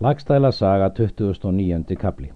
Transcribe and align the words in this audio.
Lagstæla 0.00 0.50
saga 0.52 0.90
2009. 0.90 1.96
kapli 1.96 2.26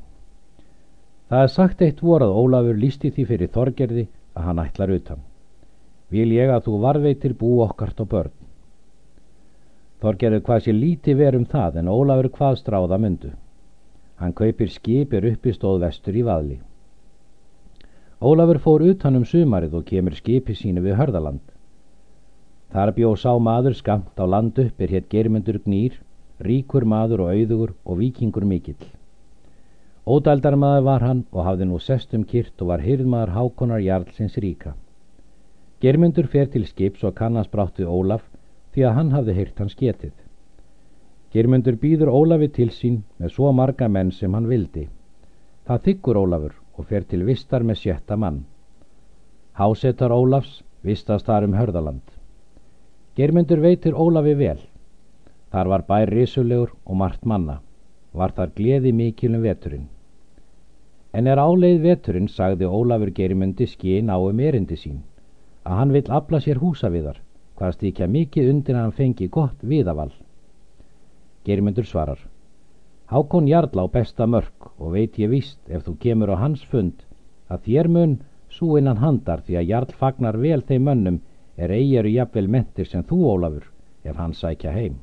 Það 1.28 1.42
er 1.42 1.50
sagt 1.52 1.82
eitt 1.84 1.98
vor 2.00 2.22
að 2.24 2.32
Ólafur 2.32 2.78
lísti 2.80 3.10
því 3.12 3.26
fyrir 3.28 3.50
Þorgerði 3.52 4.04
að 4.32 4.46
hann 4.46 4.62
ætlar 4.62 4.92
utan. 4.94 5.20
Vil 6.08 6.32
ég 6.32 6.48
að 6.48 6.64
þú 6.70 6.78
varveitir 6.86 7.36
bú 7.36 7.60
okkart 7.66 8.00
og 8.00 8.08
börn. 8.14 8.32
Þorgerður 10.00 10.44
hvað 10.48 10.64
sé 10.64 10.76
líti 10.78 11.18
verum 11.20 11.44
það 11.44 11.78
en 11.82 11.92
Ólafur 11.98 12.30
hvað 12.40 12.58
stráða 12.62 13.02
myndu. 13.04 13.36
Hann 14.16 14.32
kaupir 14.32 14.72
skipir 14.72 15.28
uppi 15.34 15.52
stóð 15.52 15.84
vestur 15.84 16.16
í 16.16 16.24
vaðli. 16.24 16.60
Ólafur 18.24 18.64
fór 18.64 18.88
utan 18.88 19.20
um 19.20 19.28
sumarið 19.28 19.82
og 19.82 19.88
kemur 19.92 20.16
skipi 20.16 20.56
sínu 20.56 20.80
við 20.80 20.96
hörðaland. 20.96 21.44
Þar 22.72 22.96
bjó 22.96 23.16
sá 23.20 23.34
maður 23.36 23.76
skamt 23.76 24.16
á 24.16 24.24
land 24.24 24.56
uppir 24.56 24.96
hétt 24.96 25.12
germyndur 25.12 25.60
gnýr 25.60 26.06
ríkur 26.40 26.86
maður 26.88 27.26
og 27.26 27.34
auðugur 27.34 27.74
og 27.84 27.98
vikingur 28.00 28.46
mikill. 28.48 28.88
Ódældarmaður 30.06 30.84
var 30.86 31.02
hann 31.04 31.24
og 31.30 31.44
hafði 31.44 31.66
nú 31.68 31.78
sestum 31.78 32.24
kyrt 32.24 32.62
og 32.62 32.70
var 32.72 32.84
hyrðmaður 32.84 33.34
hákonar 33.36 33.82
jarlsins 33.84 34.38
ríka. 34.40 34.72
Germundur 35.80 36.26
fer 36.32 36.48
til 36.52 36.64
skips 36.66 37.04
og 37.04 37.14
kannast 37.18 37.52
brátt 37.52 37.78
við 37.80 37.92
Ólaf 37.92 38.24
því 38.72 38.86
að 38.86 38.96
hann 38.96 39.12
hafði 39.14 39.36
hyrt 39.36 39.60
hans 39.60 39.76
getið. 39.76 40.14
Germundur 41.30 41.76
býður 41.76 42.10
Ólafi 42.10 42.48
til 42.56 42.70
sín 42.74 43.02
með 43.18 43.36
svo 43.36 43.52
marga 43.52 43.88
menn 43.88 44.10
sem 44.10 44.34
hann 44.34 44.48
vildi. 44.48 44.88
Það 45.68 45.84
þykkur 45.86 46.22
Ólafur 46.24 46.56
og 46.76 46.88
fer 46.88 47.04
til 47.04 47.22
vistar 47.28 47.62
með 47.62 47.82
sjötta 47.84 48.16
mann. 48.16 48.44
Hásetar 49.60 50.10
Ólafs 50.16 50.62
vistast 50.82 51.28
þar 51.28 51.46
um 51.46 51.54
hörðaland. 51.54 52.02
Germundur 53.16 53.60
veitir 53.60 53.94
Ólafi 53.94 54.34
vel 54.34 54.58
Þar 55.50 55.70
var 55.72 55.84
bær 55.88 56.12
risulegur 56.14 56.72
og 56.86 56.96
margt 57.02 57.26
manna. 57.26 57.60
Var 58.12 58.34
þar 58.36 58.54
gleði 58.56 58.92
mikilum 58.92 59.42
veturinn. 59.42 59.88
En 61.12 61.26
er 61.26 61.42
áleið 61.42 61.82
veturinn, 61.82 62.28
sagði 62.28 62.66
Ólafur 62.66 63.10
Geirimundi 63.10 63.66
skín 63.66 64.10
á 64.14 64.16
um 64.18 64.40
erindi 64.40 64.76
sín, 64.78 65.00
að 65.66 65.78
hann 65.80 65.94
vill 65.94 66.10
afla 66.18 66.40
sér 66.40 66.62
húsaviðar, 66.62 67.18
hvað 67.58 67.78
stíkja 67.78 68.06
mikið 68.06 68.50
undir 68.52 68.76
að 68.76 68.84
hann 68.84 68.98
fengi 69.00 69.28
gott 69.28 69.64
viðaval. 69.72 70.12
Geirimundur 71.44 71.88
svarar, 71.88 72.20
Hákon 73.10 73.48
Jarl 73.48 73.74
á 73.74 73.90
besta 73.90 74.26
mörg 74.26 74.68
og 74.78 74.92
veit 74.94 75.16
ég 75.18 75.32
víst 75.32 75.58
ef 75.66 75.82
þú 75.82 75.96
kemur 75.98 76.30
á 76.30 76.36
hans 76.38 76.60
fund 76.62 77.00
að 77.50 77.64
þér 77.66 77.88
mun 77.90 78.12
svo 78.54 78.76
innan 78.78 79.00
handar 79.02 79.42
því 79.42 79.56
að 79.58 79.70
Jarl 79.72 79.94
fagnar 79.98 80.38
vel 80.38 80.62
þeim 80.68 80.84
mönnum 80.86 81.16
er 81.58 81.74
eigiru 81.74 82.12
jafnvel 82.14 82.46
mentir 82.46 82.86
sem 82.86 83.02
þú 83.02 83.18
Ólafur 83.32 83.66
ef 84.04 84.14
hann 84.14 84.36
sækja 84.42 84.70
heim. 84.70 85.00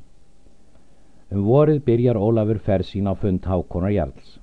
Um 1.28 1.42
vorið 1.44 1.82
byrjar 1.84 2.16
Ólafur 2.16 2.58
ferð 2.64 2.86
sín 2.88 3.08
á 3.08 3.12
fund 3.12 3.44
Hákonar 3.44 3.92
Jarls. 3.92 4.38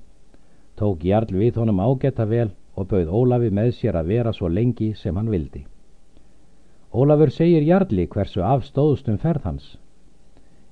Tók 0.78 1.02
Jarl 1.04 1.32
við 1.34 1.56
honum 1.58 1.80
ágæta 1.82 2.28
vel 2.30 2.52
og 2.78 2.92
bauð 2.92 3.10
Ólafi 3.10 3.50
með 3.50 3.72
sér 3.78 3.98
að 3.98 4.12
vera 4.12 4.34
svo 4.34 4.52
lengi 4.54 4.92
sem 5.00 5.16
hann 5.18 5.32
vildi. 5.34 5.64
Ólafur 6.94 7.34
segir 7.34 7.66
Jarli 7.66 8.06
hversu 8.06 8.46
afstóðstum 8.46 9.18
ferð 9.18 9.50
hans. 9.50 9.66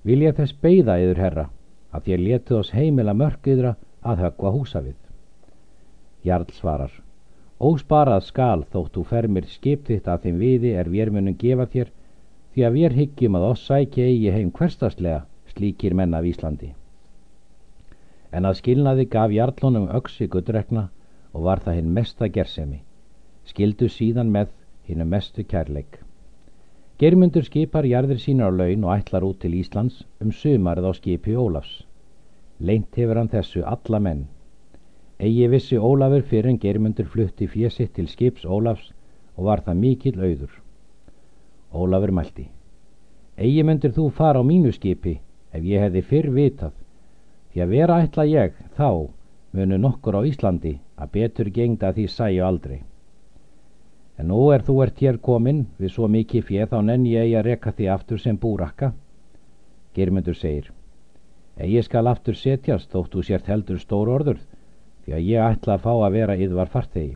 Vil 0.03 0.21
ég 0.21 0.37
þess 0.37 0.53
beida 0.61 0.99
yður 1.01 1.23
herra 1.23 1.47
að 1.89 2.05
þér 2.05 2.23
letuð 2.27 2.59
oss 2.59 2.75
heimila 2.77 3.17
mörgidra 3.17 3.73
að 4.03 4.23
höggva 4.27 4.53
húsafið. 4.53 4.99
Jarl 6.23 6.47
svarar, 6.53 6.93
ósparað 7.59 8.23
skal 8.29 8.63
þóttu 8.69 9.03
fermir 9.09 9.49
skip 9.49 9.89
þitt 9.89 10.07
að 10.07 10.27
þeim 10.27 10.41
viði 10.45 10.77
er 10.77 10.93
við 10.93 11.11
munum 11.17 11.41
gefa 11.41 11.65
þér 11.73 11.93
því 12.53 12.65
að 12.69 12.73
við 12.77 12.97
hyggjum 13.01 13.37
að 13.39 13.49
oss 13.49 13.65
sækja 13.65 14.11
eigi 14.11 14.33
heim 14.37 14.51
hverstaslega 14.53 15.23
slíkir 15.53 15.93
menn 15.93 16.13
af 16.13 16.25
Íslandi. 16.25 16.73
En 18.33 18.47
að 18.49 18.59
skilnaði 18.61 19.05
gaf 19.13 19.31
Jarlónum 19.31 19.89
öksi 19.93 20.27
guddrekna 20.27 20.87
og 21.33 21.45
var 21.47 21.61
það 21.65 21.77
hinn 21.79 21.93
mesta 21.93 22.29
gersemi. 22.29 22.81
Skildu 23.45 23.89
síðan 23.89 24.31
með 24.33 24.53
hinnu 24.87 25.05
mestu 25.05 25.43
kærleik. 25.43 25.99
Germundur 26.99 27.45
skipar 27.45 27.85
jarðir 27.85 28.21
sínar 28.21 28.53
á 28.53 28.57
laun 28.57 28.85
og 28.85 28.93
ætlar 28.95 29.25
út 29.27 29.41
til 29.41 29.57
Íslands 29.59 30.03
um 30.21 30.31
sumarið 30.31 30.89
á 30.89 30.91
skipi 30.97 31.35
Ólafs. 31.35 31.83
Leint 32.59 32.95
hefur 32.95 33.19
hann 33.19 33.29
þessu 33.29 33.63
alla 33.65 33.99
menn. 33.99 34.27
Egi 35.19 35.47
vissi 35.51 35.77
Ólafur 35.77 36.23
fyrir 36.29 36.49
en 36.53 36.59
Germundur 36.59 37.09
flutti 37.09 37.47
fjesitt 37.47 37.93
til 37.97 38.07
skips 38.07 38.45
Ólafs 38.45 38.91
og 39.35 39.49
var 39.49 39.61
það 39.65 39.81
mikill 39.83 40.19
auður. 40.21 40.53
Ólafur 41.73 42.13
mælti. 42.13 42.47
Egi 43.37 43.63
myndir 43.65 43.93
þú 43.93 44.09
fara 44.13 44.41
á 44.41 44.43
mínu 44.45 44.71
skipi 44.73 45.19
ef 45.53 45.63
ég 45.63 45.83
hefði 45.85 46.01
fyrr 46.09 46.29
vitað. 46.35 46.73
Því 47.53 47.63
að 47.63 47.73
vera 47.77 47.99
ætla 48.03 48.25
ég 48.29 48.57
þá 48.77 48.89
munu 49.53 49.77
nokkur 49.77 50.17
á 50.17 50.21
Íslandi 50.25 50.77
að 50.97 51.13
betur 51.17 51.49
gengda 51.53 51.93
því 51.93 52.07
sæju 52.09 52.45
aldrei. 52.45 52.79
En 54.17 54.29
nú 54.29 54.51
er 54.53 54.65
þú 54.65 54.79
ert 54.85 55.01
hér 55.01 55.17
komin 55.21 55.65
við 55.77 55.93
svo 55.95 56.09
mikið 56.09 56.47
fjöð 56.49 56.71
þá 56.73 56.79
nenn 56.89 57.05
ég 57.09 57.35
að 57.37 57.45
reka 57.49 57.73
því 57.73 57.89
aftur 57.93 58.21
sem 58.21 58.37
búrakka. 58.37 58.93
Girmundur 59.93 60.37
segir 60.37 60.71
en 61.57 61.69
ég 61.69 61.85
skal 61.85 62.07
aftur 62.09 62.37
setjast 62.37 62.89
þóttu 62.89 63.21
sért 63.21 63.49
heldur 63.51 63.77
stór 63.81 64.09
orður 64.09 64.39
því 65.05 65.13
að 65.13 65.27
ég 65.27 65.51
ætla 65.51 65.77
að 65.77 65.83
fá 65.85 65.91
að 65.93 66.15
vera 66.17 66.37
yðvar 66.45 66.71
fartegi 66.73 67.13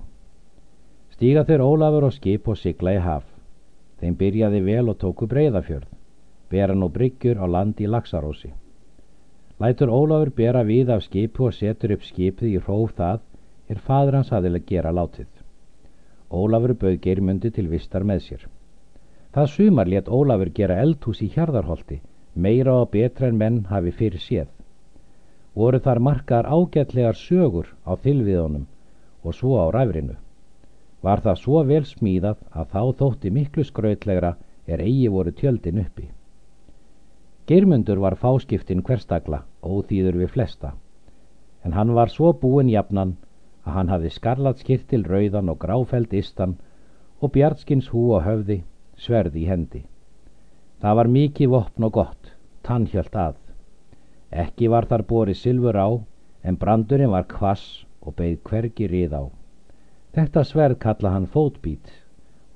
stíga 1.18 1.42
þeir 1.48 1.64
Ólafur 1.66 2.06
og 2.06 2.14
skip 2.14 2.48
og 2.48 2.60
sigla 2.62 2.94
í 2.94 3.02
haf. 3.02 3.24
Þeim 3.98 4.18
byrjaði 4.20 4.60
vel 4.62 4.92
og 4.92 5.00
tóku 5.02 5.26
breyðafjörð 5.26 5.97
bera 6.52 6.76
nú 6.76 6.90
bryggjur 6.90 7.38
á 7.44 7.46
land 7.46 7.80
í 7.82 7.88
Laxarósi. 7.88 8.52
Lætur 9.60 9.90
Ólafur 9.90 10.30
bera 10.38 10.62
við 10.64 10.92
af 10.94 11.04
skipu 11.04 11.48
og 11.48 11.56
setur 11.58 11.96
upp 11.96 12.04
skipið 12.06 12.50
í 12.52 12.60
hróf 12.62 12.94
það 13.00 13.24
er 13.74 13.80
fadur 13.88 14.18
hans 14.20 14.32
aðileg 14.32 14.68
gera 14.70 14.92
látið. 14.94 15.30
Ólafur 16.32 16.76
bauð 16.82 17.00
geirmundi 17.02 17.52
til 17.56 17.68
vistar 17.72 18.04
með 18.04 18.22
sér. 18.28 18.44
Það 19.34 19.50
sumar 19.54 19.88
let 19.88 20.08
Ólafur 20.08 20.52
gera 20.60 20.78
eldhús 20.84 21.24
í 21.26 21.32
hjarðarholti, 21.34 22.00
meira 22.36 22.76
og 22.82 22.92
betra 22.94 23.28
en 23.28 23.38
menn 23.42 23.64
hafi 23.72 23.92
fyrir 23.92 24.22
séð. 24.22 24.48
Voru 25.58 25.80
þar 25.82 26.00
markaðar 26.06 26.52
ágætlegar 26.54 27.18
sögur 27.18 27.74
á 27.82 27.98
þylviðunum 28.04 28.68
og 29.24 29.34
svo 29.34 29.58
á 29.58 29.66
ræfrinu. 29.74 30.16
Var 31.02 31.24
það 31.26 31.42
svo 31.42 31.64
vel 31.66 31.86
smíðað 31.86 32.38
að 32.52 32.70
þá 32.74 32.82
þótti 33.02 33.34
miklu 33.34 33.66
skrautlegra 33.66 34.36
er 34.68 34.86
eigi 34.86 35.08
voru 35.10 35.32
tjöldin 35.32 35.82
uppi. 35.82 36.08
Geirmundur 37.48 38.02
var 38.04 38.18
fáskiptin 38.20 38.82
hverstakla, 38.84 39.46
óþýður 39.64 40.18
við 40.22 40.34
flesta, 40.34 40.74
en 41.64 41.76
hann 41.78 41.94
var 41.96 42.12
svo 42.12 42.34
búin 42.42 42.68
jafnan 42.68 43.14
að 43.64 43.78
hann 43.78 43.92
hafði 43.94 44.12
skarlat 44.16 44.64
skirtil 44.64 45.06
rauðan 45.08 45.54
og 45.54 45.62
gráfæld 45.62 46.12
istan 46.20 46.58
og 47.22 47.32
bjartskins 47.38 47.88
hú 47.94 48.04
og 48.18 48.26
höfði, 48.28 48.60
sverði 49.00 49.46
í 49.46 49.48
hendi. 49.48 49.82
Það 50.84 51.00
var 51.00 51.12
mikið 51.16 51.54
vopn 51.56 51.88
og 51.88 51.96
gott, 52.02 52.34
tannhjöld 52.68 53.16
að. 53.16 53.40
Ekki 54.44 54.68
var 54.68 54.92
þar 54.92 55.08
borið 55.08 55.40
silfur 55.40 55.80
á, 55.80 55.90
en 56.44 56.60
brandurinn 56.60 57.16
var 57.16 57.32
kvass 57.32 57.86
og 58.04 58.20
beigð 58.20 58.44
hvergi 58.50 58.92
rið 58.92 59.16
á. 59.16 59.24
Þetta 60.16 60.44
sverð 60.44 60.82
kalla 60.84 61.16
hann 61.16 61.32
fótbít 61.32 61.96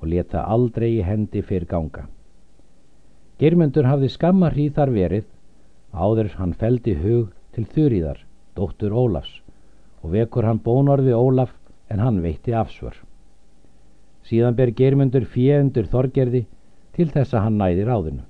og 0.01 0.09
leta 0.11 0.43
aldrei 0.43 0.97
í 0.97 1.05
hendi 1.05 1.41
fyrr 1.41 1.63
ganga. 1.63 2.09
Geirmundur 3.41 3.87
hafði 3.89 4.07
skamma 4.13 4.51
hríð 4.53 4.75
þar 4.75 4.89
verið, 4.93 5.23
áður 5.97 6.27
hann 6.37 6.51
feldi 6.53 6.93
hug 6.93 7.31
til 7.55 7.63
þurriðar, 7.71 8.19
dóttur 8.53 8.93
Ólafs, 8.93 9.31
og 10.05 10.13
vekur 10.13 10.45
hann 10.45 10.59
bónorði 10.61 11.15
Ólaf 11.17 11.55
en 11.89 12.03
hann 12.05 12.19
veitti 12.21 12.53
afsvör. 12.53 12.93
Síðan 14.29 14.59
ber 14.59 14.69
Geirmundur 14.77 15.25
fjendur 15.25 15.89
þorgerði 15.89 16.43
til 16.93 17.09
þess 17.09 17.33
að 17.33 17.47
hann 17.47 17.57
næði 17.63 17.89
ráðinu. 17.89 18.23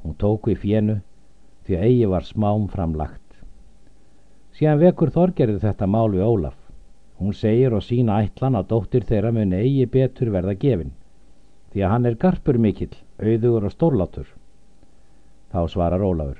Hún 0.00 0.16
tóku 0.16 0.54
í 0.54 0.58
fjenu 0.64 1.02
því 1.68 1.76
að 1.76 1.86
eigi 1.90 2.10
var 2.16 2.24
smám 2.24 2.64
framlagt. 2.72 3.20
Síðan 4.56 4.80
vekur 4.86 5.12
þorgerði 5.12 5.60
þetta 5.68 5.92
mál 5.98 6.08
við 6.16 6.24
Ólaf. 6.24 6.56
Hún 7.20 7.36
segir 7.36 7.76
og 7.76 7.84
sína 7.84 8.22
ætlan 8.24 8.56
að 8.56 8.70
dóttir 8.72 9.04
þeirra 9.04 9.36
muni 9.36 9.60
eigi 9.60 9.84
betur 10.00 10.32
verða 10.32 10.56
gefin 10.56 10.96
því 11.74 11.82
að 11.82 11.90
hann 11.90 12.06
er 12.06 12.16
garpur 12.22 12.56
mikill, 12.62 12.92
auðugur 13.18 13.64
og 13.66 13.72
stórlátur. 13.74 14.28
Þá 15.50 15.60
svarar 15.72 16.04
Ólafur. 16.06 16.38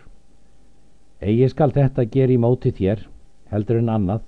Egi 1.19 1.49
skal 1.51 1.75
þetta 1.75 2.05
gera 2.07 2.35
í 2.35 2.39
móti 2.39 2.71
þér, 2.71 3.03
heldur 3.51 3.81
en 3.81 3.91
annað, 3.91 4.23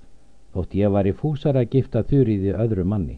þótt 0.51 0.75
ég 0.75 0.91
var 0.91 1.07
í 1.07 1.13
fúsar 1.15 1.55
að 1.55 1.69
gifta 1.77 2.03
þurriði 2.03 2.55
öðru 2.59 2.83
manni. 2.83 3.17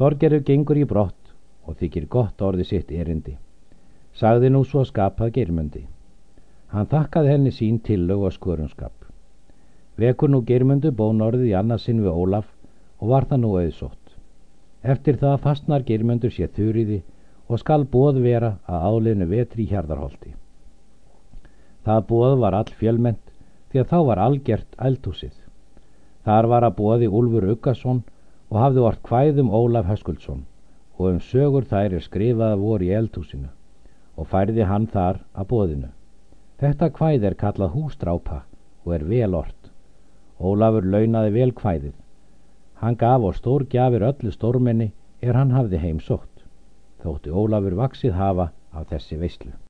Þorgerur 0.00 0.44
gengur 0.48 0.80
í 0.80 0.86
brott 0.88 1.34
og 1.68 1.76
þykir 1.76 2.08
gott 2.08 2.40
orði 2.40 2.64
sitt 2.64 2.90
erindi. 2.92 3.36
Sagði 4.16 4.48
nú 4.52 4.64
svo 4.64 4.84
skapað 4.88 5.34
germundi. 5.36 5.84
Hann 6.72 6.88
þakkaði 6.88 7.34
henni 7.34 7.52
sín 7.52 7.82
tillög 7.84 8.24
og 8.30 8.32
skurunskap. 8.32 8.94
Vekur 10.00 10.32
nú 10.32 10.40
germundu 10.44 10.92
bónorðið 10.92 11.52
í 11.52 11.56
annarsinn 11.56 12.00
við 12.04 12.16
Ólaf 12.16 12.48
og 13.00 13.12
var 13.12 13.28
það 13.28 13.42
nú 13.44 13.52
auðsótt. 13.60 14.05
Eftir 14.86 15.16
það 15.18 15.40
fastnar 15.42 15.84
germöndur 15.86 16.30
sér 16.30 16.50
þurriði 16.54 17.00
og 17.50 17.58
skal 17.62 17.84
bóð 17.90 18.20
vera 18.22 18.52
að 18.70 18.84
áleinu 18.90 19.26
vetri 19.30 19.64
í 19.64 19.70
hjarðarholti. 19.70 20.34
Það 21.86 22.04
bóð 22.10 22.36
var 22.42 22.56
all 22.58 22.70
fjölment 22.80 23.32
því 23.70 23.82
að 23.82 23.90
þá 23.92 23.98
var 24.10 24.22
algjert 24.26 24.78
eldhúsið. 24.88 25.34
Þar 26.26 26.48
var 26.52 26.66
að 26.66 26.76
bóði 26.78 27.10
Úlfur 27.10 27.48
Uggason 27.54 28.02
og 28.50 28.60
hafði 28.62 28.84
vart 28.86 29.10
hvæðum 29.10 29.52
Ólaf 29.54 29.90
Höskuldsson 29.90 30.46
og 30.96 31.10
um 31.10 31.20
sögur 31.20 31.66
þær 31.70 31.98
er 31.98 32.06
skrifaða 32.06 32.56
voru 32.62 32.86
í 32.86 32.94
eldhúsinu 32.96 33.50
og 34.16 34.30
færði 34.30 34.64
hann 34.70 34.86
þar 34.90 35.20
að 35.34 35.48
bóðinu. 35.52 35.90
Þetta 36.62 36.92
hvæð 36.96 37.26
er 37.28 37.36
kallað 37.42 37.74
hústrápa 37.76 38.42
og 38.86 38.94
er 38.96 39.04
vel 39.04 39.34
ort. 39.36 39.70
Ólafur 40.40 40.86
launaði 40.88 41.34
vel 41.34 41.52
hvæðið. 41.52 41.94
Hann 42.80 42.96
gaf 43.00 43.24
á 43.24 43.30
stór 43.32 43.64
gjafir 43.72 44.04
öllu 44.10 44.32
stórmenni 44.34 44.90
er 45.22 45.38
hann 45.38 45.54
hafði 45.56 45.80
heimsótt. 45.80 46.44
Þótti 47.02 47.32
Ólafur 47.32 47.76
vaksið 47.80 48.18
hafa 48.20 48.50
af 48.72 48.90
þessi 48.92 49.16
veislu. 49.20 49.56